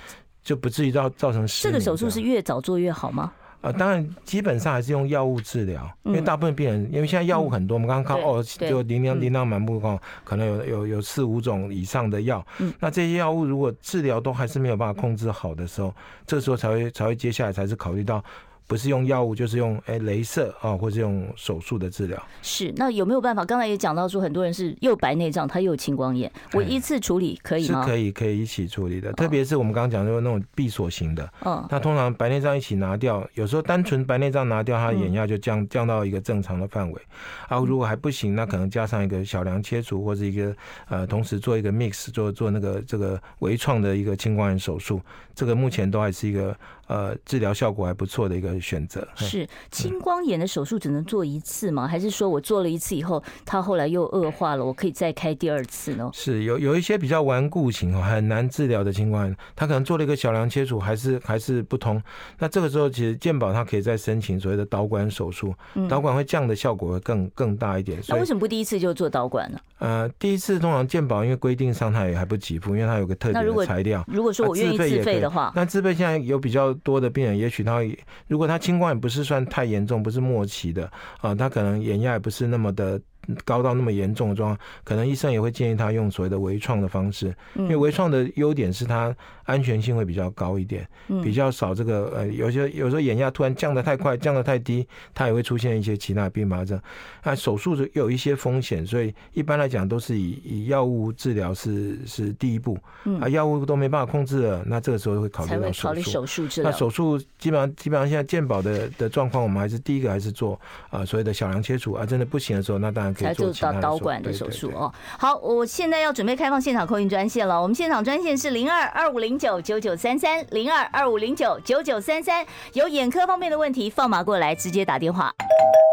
[0.43, 1.73] 就不至于造造成失明。
[1.73, 3.33] 这个手术是越早做越好吗？
[3.61, 12.45] 啊，当然，基本上还是用药物治疗，因为大部分病人，因为现在药物很多，我们刚刚看哦，就琳琅琳琅满目哦，可能有有有四五种以上的药，
[12.79, 15.95] 那这些药物如果治疗都还是没有办法控制好的时候，
[16.27, 18.25] 这时候才会才会接下来才是考虑到。
[18.71, 22.23] 不是用药物，就是用哎，镭射啊，或是用手术的治疗。
[22.41, 23.45] 是，那有没有办法？
[23.45, 27.83] 刚才也讲到说，很多人是又白内障，他又有青光眼，我一次处理可以吗？
[27.83, 29.13] 是可以，可以一起处理的。
[29.15, 37.03] 特别是我们刚刚讲的那种闭锁型的，嗯，那通常白内障一起拿掉，有时候单纯白内障拿掉，它的眼压就降降到一个正常的范围。
[37.49, 40.55] 啊，如果还不行，那可能加上一个小梁切除，或者一个
[40.89, 45.01] 呃，同时做一个 mix，做做那个这个微创的一个青光眼手术，
[45.35, 46.57] 这个目前都还是一个。
[46.91, 49.07] 呃，治疗效果还不错的一个选择。
[49.15, 51.87] 是青光眼的手术只能做一次吗？
[51.87, 56.11] 还是说我做了一次以后，它后来又恶化了，我可以再开第二次呢？
[56.13, 62.03] 是有有一些比较顽固型哦，很难治疗的青光眼，他可能做了一个小梁切除，还是还是不通。
[62.41, 65.55] 那这个时候其实健保它可以再申请所谓的导管手术，
[65.89, 68.03] 导管会降的效果会更更大一点。
[68.09, 69.61] 那为什么不第一次就做导管呢？
[69.79, 74.05] 呃，第一次通常健保因为规定上它也还不给付，因为它有个特定的材料。
[74.09, 77.81] 如果说我愿意自费的话，那自费现在有比较多的病人，也许他
[78.27, 80.91] 如果他青光也不是算太严重，不是末期的
[81.21, 83.01] 啊，他可能眼压也不是那么的
[83.45, 89.15] 高到那么严重的状况，可能医生也会建议他用所谓的微创的方式，因为微创的优点是它
[89.45, 90.87] 安全性会比较高一点，
[91.23, 96.81] 比较少这个呃，有些有时候眼压突然降得太快，降得太低，它也会出现一些其他并发症。
[97.25, 102.79] 那手术是有一些风险，所以一般来讲都是以以药物治疗是是第一步，
[103.21, 106.11] 啊，药物都没办法控制了，那这个时候会考虑到手术。
[106.11, 106.71] 手术治疗。
[106.71, 110.59] 那手术基本上基本上现在健保的的状况，我们还是第一个还是做
[110.91, 114.93] 啊所谓的小梁切除啊，真的不行的时候，那当然可以做到导管的手术哦。
[115.19, 125.33] 好，我现在要准备开放现场 call in 专线了，我们现场专线是零二二五零九九九三三零二二五零九九九三三，有眼科方面的问题，放马过来直接打电话，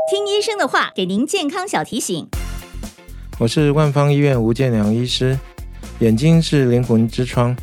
[0.09, 2.27] 听医生的话，给您健康小提醒。
[3.39, 5.37] 我是万方医院吴建良医师，
[5.99, 7.55] 眼睛是灵魂之窗，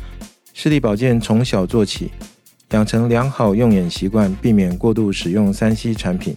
[0.53, 2.11] 视力保健从小做起。
[2.71, 6.35] 养成良好用眼习惯，避免过度使用三 C 产品，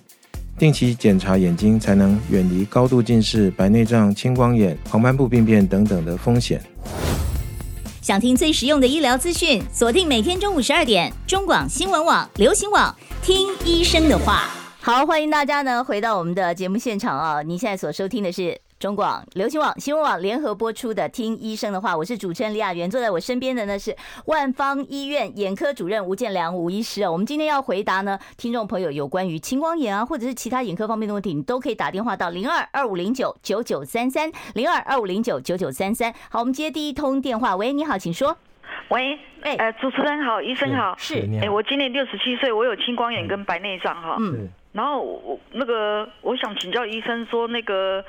[0.59, 6.61] 定期检查眼睛，才能远离高度近视、白内障、青光眼、黄斑部病变等等的风险。
[8.03, 14.49] 想听最实用的医疗资讯，锁定每天中午十二点，中广新闻网、流行网，听医生的话。
[14.81, 17.43] 好，欢迎大家呢回到我们的节目现场啊！
[17.43, 18.59] 您现在所收听的是。
[18.79, 23.93] 中广流行网、新闻网联合播出的《听医生的话》，我是主持人李雅媛，坐在我身边的呢是
[24.27, 27.11] 万方医院眼科主任吴建良吴医师啊。
[27.11, 36.15] 我们今天要回答呢，听众朋友有关于青光眼啊，或者是其他眼科方面的问题，你都可以打电话到零二二五零九九九三三零二二五零九九九三三。
[36.31, 37.57] 好，我们接第一通电话。
[37.57, 38.37] 喂，你好，请说。
[38.91, 48.03] 喂，哎，呃，主持人好，医生好，是，哎，我今年六十七岁，我有青光眼跟白内障哈，嗯，然后我那个我想请教医生说那个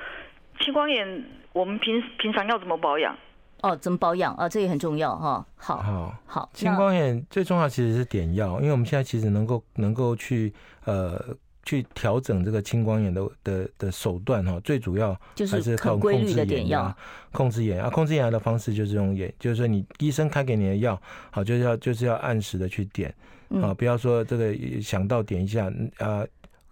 [0.63, 1.25] 青光眼。
[1.51, 3.17] 我们平平常要怎么保养？
[3.61, 4.47] 哦，怎么保养啊？
[4.47, 5.43] 这也很重要哈。
[5.55, 6.49] 好，好，好。
[6.53, 10.53] 青光眼最重要其实是点药，因为我们现在其实能够能够去
[10.85, 11.19] 呃
[11.63, 15.19] 去调整这个青光眼的的的手段哈，最主要
[15.51, 16.95] 还是靠控制眼压，
[17.31, 17.89] 控制眼啊。
[17.89, 23.13] 控制眼压的方式就是用眼，就是说你医生开给你的药，好，就是要就是要按时的去点，
[23.61, 25.65] 啊，不要说这个想到点一下
[25.97, 26.21] 啊。
[26.21, 26.27] 呃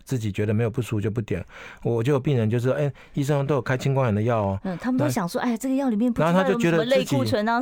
[0.07, 1.43] 自己觉得没有不舒服就不点，
[1.83, 4.59] 我就有病人就是，哎、欸，医生都有开青光眼的药哦。
[4.63, 7.17] 嗯，他们都想说，哎，这个药里面不然后他就觉得自己，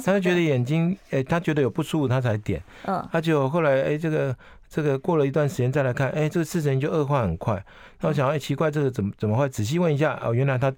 [0.05, 2.61] 他就觉得眼睛，哎，他觉得有不舒服，他才点。
[2.85, 4.35] 嗯，他就后来，哎，这个
[4.69, 7.65] 这个过了一段时间再来看，哎，这个事情就恶化很快。
[8.01, 9.49] 那我想，哎，奇怪，这个怎么怎么会？
[9.49, 10.71] 仔细问一下，哦，原来他。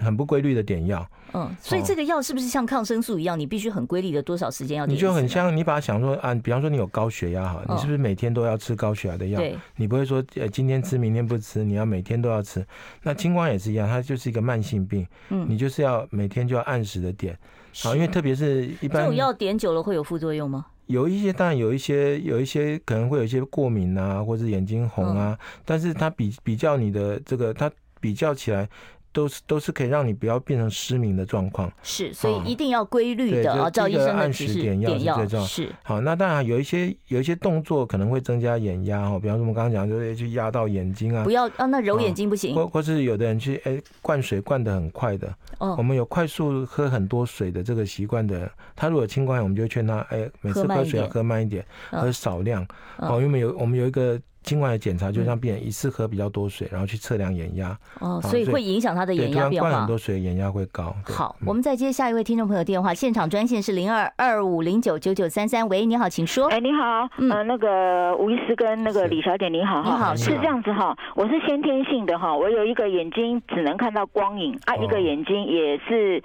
[0.00, 4.86] 很不规律的点药，嗯，所以这个药是不是像抗生素一样，你必须很规律的多少时间要？
[4.86, 9.38] 你就很像你把它想说啊，比方说你有高血压哈，你是不是每天都要吃高血压的药？
[9.38, 12.66] 对，你不会说呃今天吃明天不吃，你要每天都要吃。
[13.02, 17.38] 那青光也是一样，它就是一个慢性病，嗯，你就是要每天就要按时的点，
[17.82, 20.66] 好，因为特别是一般这种药点久了会有副作用吗？
[20.86, 28.66] 有一些，当然有一些，有一些可能会有一些过敏啊，或者眼睛红啊，但是它比比较你的这个，它比较起来。
[29.12, 35.46] 都是都是可以让你不要变成失明的状况，是，所以一定要规律的啊，照医生的指示点药是最重要。
[35.46, 54.18] 是，好，那当然有一些有一些动作可能会增加眼压哦，比方说我们刚刚讲就是去压到眼睛啊，不要啊，那揉眼睛不行，或或是有的人去哎灌水灌的很快的，哦，我们有快速喝很多水的这个习惯的人，他如果青光眼，我们就劝他哎每次喝水要喝慢一点，喝少量，哦，因为有我们有一个。
[54.42, 57.76] 今晚的检查就让病人一次喝比较多水，然后去测量眼压。
[58.00, 59.68] 哦，所以会影响他的眼压变化。
[59.68, 60.94] 灌很多水，眼压会高。
[61.04, 65.68] 好，我们再接下一位听众朋友电话，现场专线是零二二五零九九九三三。
[65.68, 66.48] 喂，你好，请说。
[66.48, 76.22] 哎，你好，呃，那个吴医师跟那个李小姐，你好，你好，是这样子哈，我是先天性的哈，我有一个眼睛只能看到光影啊，一个眼睛也是。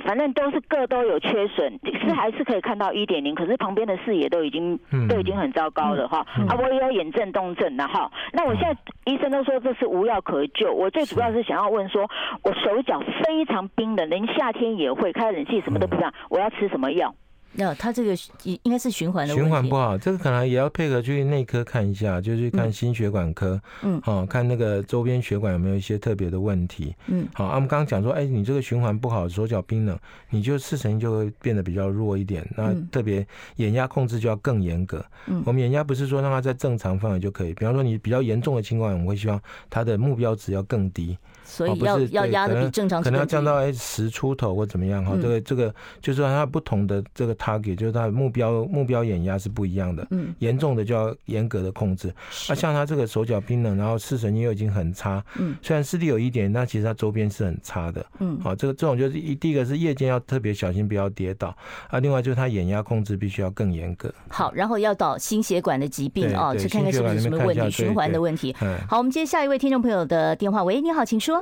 [0.00, 4.78] 反正都是各都有缺损，是还是可以看到一点零，可是旁边的视野都已经
[5.08, 6.26] 都已经很糟糕了哈。
[6.48, 8.10] 啊，我也有眼震动症了哈。
[8.32, 10.72] 那我现在医生都说这是无药可救。
[10.72, 12.08] 我最主要是想要问说，
[12.42, 17.14] 我手脚非常冰冷，连夏天也会开冷气，什么都不这样，我要吃什么药？
[17.56, 29.98] 那他这个应应该是循环的，循环不好，这个可能也要配合去内科看一下，就去看心血管科，嗯，好，看那个周边血管有没有一些特别的问题，嗯，好，我们刚刚讲说，哎，你这个循环不好，手脚冰冷，
[30.30, 39.40] 你就视神经就会变得比较弱一点，那特别眼压控制就要更严格，嗯，我们眼压不是说让它在正常范围就可以，比方说你比较严重的情况，我们会希望
[39.70, 41.16] 它的目标值要更低。
[41.46, 50.06] 所以要要压的比正常，可能要降到哎十出头或怎么样哈，这个这个就是说它不同的这个 target，就是它的目标目标眼压是不一样的。
[50.10, 52.08] 嗯，严重的就要严格的控制。
[52.48, 55.24] 啊，像他这个手脚冰冷，然后视神经又已经很差。
[55.38, 58.04] 嗯，虽然视力有一点，那其实它周边是很差的。
[58.18, 61.56] 嗯，好，这个这种就是一第一个是夜间要特别小心，不要跌倒。
[61.88, 64.12] 啊，另外就是他眼压控制必须要更严格。
[64.28, 68.54] 好，然后要到心血管的疾病啊，去看看是不是什么问题，循环的问题。
[68.88, 70.64] 好，我们接下一位听众朋友的电话。
[70.64, 71.35] 喂，你好，请说。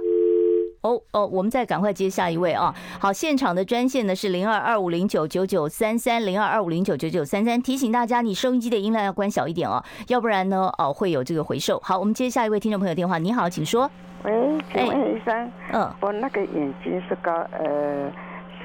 [0.85, 2.73] 哦哦，我们再赶快接下一位啊！
[3.01, 11.81] 好，现场的专线呢是零二二五零九九九三三零二二五零九九九三三，提醒大家，你收音机的音量要关小一点哦，要不然呢哦会有这个回授。
[11.83, 13.91] 好，我们接下一位听众朋友电话，你好，请说。
[14.25, 14.33] 喂，
[14.71, 18.13] 请问医生，嗯，我那个眼睛是高呃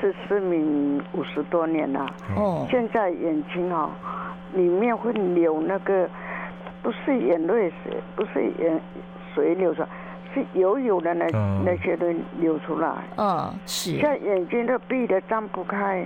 [0.01, 2.05] 是失明五十多年了，
[2.36, 3.89] 哦，现在眼睛哦
[4.53, 6.10] 里面会流那个
[6.84, 8.82] 不是眼泪水，不是眼
[9.34, 9.88] 水流出来。
[10.34, 11.26] 是油油的那
[11.65, 12.06] 那些都
[12.39, 16.06] 流出来，嗯，是，现在眼睛都闭得张不开。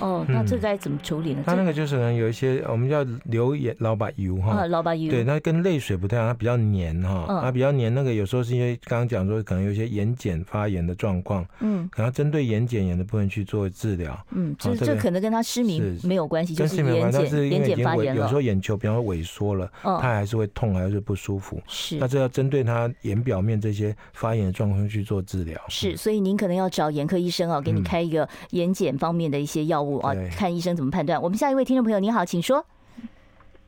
[0.00, 1.42] 哦，那这该怎么处理呢？
[1.46, 7.92] 它那个就是可能有一些我们叫流眼老把油哈，老把油，对，它跟泪水不太一样，它比较黏哈，它比较黏。
[7.94, 18.22] 那个有时候是因为刚刚讲说可能有一些眼睑发炎的状况，嗯，可能针对眼睑炎的部分去做治疗，嗯，这这可能跟他失明没有关系，就是眼睑眼睑发炎了。
[18.22, 21.60] 有时候眼球比方说萎缩了，它还是会痛，还是不舒服。
[21.66, 25.60] 是，那这要针对他眼表面这些发炎的状况去做治疗。
[25.68, 30.74] 是，所以您可能要找眼科医生啊，给你开一个眼睑方面的一些药物啊，看医生。
[30.76, 31.20] 怎么判断？
[31.20, 32.64] 我们下一位听众朋友，你好，请说。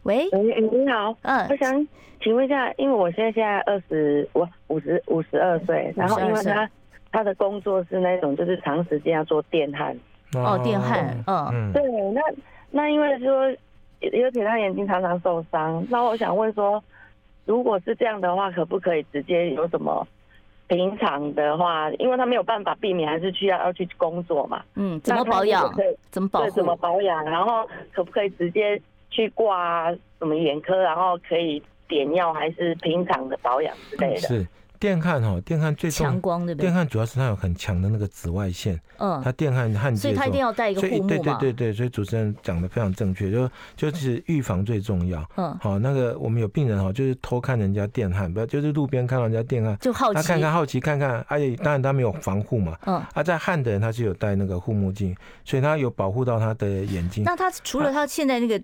[0.04, 1.88] 喂，喂，你好，嗯，我想
[2.20, 6.68] 请问一下，因为我现在现在二十，我五十五十二岁，然后因为他
[7.12, 9.96] 他的工作是那种就是长时间要做电焊，
[10.34, 12.20] 哦，电焊，嗯，对，那
[12.70, 13.48] 那因为说，
[14.00, 16.82] 有点他眼睛常常受伤，那我想问说，
[17.44, 20.06] 如果是这样的话，可不可以直接有什么？
[20.68, 24.62] 平常的话，因为他没有办法避免，还是需要要去工作嘛。
[24.74, 25.72] 嗯，怎么保养？
[26.10, 26.50] 怎么保护？
[26.50, 27.24] 怎么保养？
[27.24, 30.76] 然后可不可以直接去挂什么眼科？
[30.76, 34.20] 然后可以点药，还是平常的保养之类的？
[34.20, 34.46] 是。
[34.82, 36.66] 电焊哈，电焊最强光对不对？
[36.66, 41.08] 电焊主要是它有很强的那个紫外线，嗯，它电焊焊接，所以它一定要戴一个护目嘛。
[41.08, 45.24] 对对对对，所以主持人讲的非常正确，就就是预防最重要。
[45.36, 57.22] 嗯，好，那个我们有病人哈，就是偷看人家电焊，不要就是路边看到人家电焊，就好奇，他看看好奇看看，而且当然他没有防护嘛，嗯，啊，在焊的人他是有戴那个护目镜，所以他有保护到他的眼睛。
[57.22, 58.60] 那他除了他现在那个。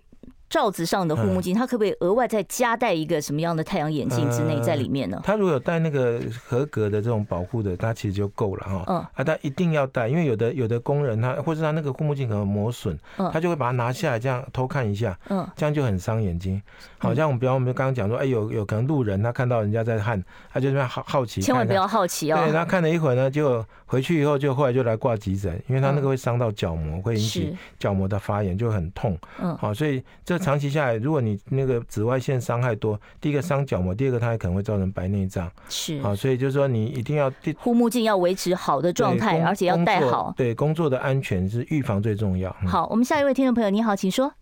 [0.49, 5.21] 罩子上的护目镜，他可不可以额外再加戴一个什么样的太阳眼镜之内在里面呢？
[5.25, 8.85] 他如果有戴那个合格的这种保护的，他其实就够了哈。
[8.87, 12.99] 嗯，啊，他一定要戴，因为有的有的工人他或者他那个护目镜可能磨损，
[13.33, 16.61] 他就会把它拿下来这样偷看一下，嗯，这样就很伤眼睛。
[16.97, 20.23] 好像我们比方我们刚刚讲说，哎，有有可能路人他看到人家在焊，
[20.53, 22.41] 他就这边好好奇，千万不要好奇哦。
[22.43, 29.17] 对，他看了一会儿呢，就回去以后就后来就来挂急诊，因为他那个会伤到角膜，会引起角膜的发炎，就很痛。
[29.41, 35.51] 嗯，好，所以这长期下来，如果你那个紫外线伤害多，第一个伤角膜，第二个它也可能会造成白内障。
[35.69, 40.33] 是，好，所以就是说你一定要护目镜要维持好的状态，而且要戴好。
[40.37, 42.55] 对，工作的安全是预防最重要。
[42.67, 44.33] 好，我们下一位听众朋友，你好，请说。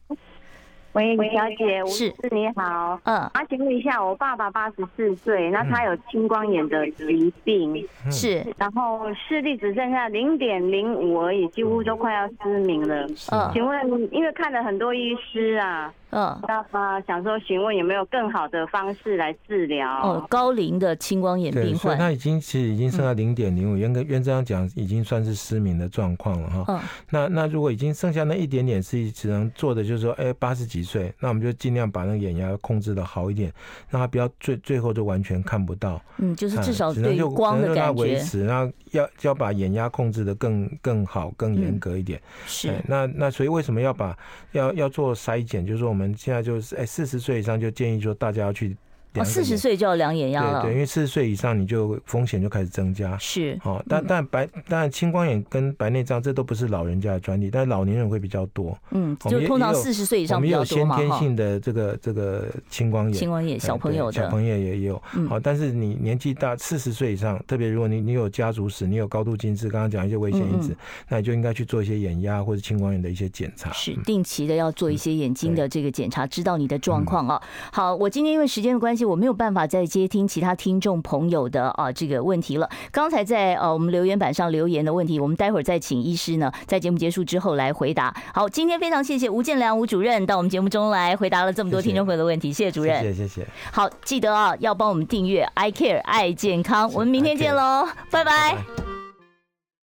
[0.96, 13.06] 喂，李小姐，是，是你好，嗯，啊，请问一下，我爸爸八十四岁，那他有青光眼的疾病，是，然后视力只剩下零点零五而已，几乎都快要失明了。
[13.30, 15.92] 嗯，请问，因为看了很多医师啊。
[16.10, 19.86] 嗯，那想说询问有没有更好的方式来治疗？
[20.02, 26.64] 哦，高龄的青光眼病患，他已经其实已经剩下零点零五，严格原则上讲已经算是失明的状况了哈。
[26.68, 26.80] 嗯，
[27.10, 33.52] 那那如果已经剩下那一点点是只能做的，就是说，哎，八十几岁，那我们就尽量把那个眼压控制的好一点，
[33.90, 36.00] 让他不要最最后就完全看不到。
[36.18, 42.20] 嗯，就是至少对光的感觉，维持，然后要要把眼压控制的更更好、更严格一点。
[42.46, 44.16] 是，那那所以为什么要把
[44.52, 45.66] 要要做筛检？
[45.66, 45.95] 就是说。
[45.96, 48.76] 我们现在就是，哎，四十岁以上就建议说，大家要去。
[49.24, 53.16] 四十岁就要量眼压了，对，对，因为四十岁以上你就风险就开始增加。
[53.18, 58.76] 是，哦，但但白，但青光眼跟白内障这都不是老人家的专利，但是老年人会比较多。
[58.90, 60.96] 嗯，就通常四十岁以上比较多嘛。
[60.96, 65.00] 我们有先天性的这个这个青光眼，青光眼小朋友的，小朋友也有。
[65.28, 70.76] 好，但是你年纪大，四十岁以上，特别如果你你有家族史，你有高度近视，刚刚讲一些危险因子，
[71.08, 73.72] 那你就应该去做一些眼压或者青光眼的一些检查。
[73.72, 77.40] 是，定期的要做一些眼睛的这个检查，知道你的状况啊。
[77.72, 79.86] 好，我今天因为时间的关系，我没有办法再。
[79.86, 82.68] 接听其他听众朋友的啊这个问题了。
[82.90, 88.14] 刚才在呃我们留言板上留言的问题，我们待会儿再请医师呢，在节目结束之后来回答。
[88.34, 93.48] 好，今天非常谢谢吴建良吴主任到我们节目中来回答了这么多听众朋友的问题，谢谢主任，谢谢谢谢。
[93.72, 98.95] 好，记得啊要帮我们订阅 I Care 爱健康，我们明天见喽，拜拜。